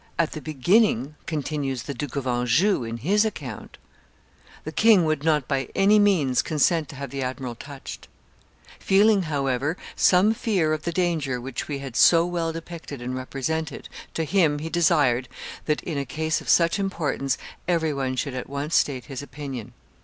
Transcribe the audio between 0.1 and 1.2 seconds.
"At the beginning,"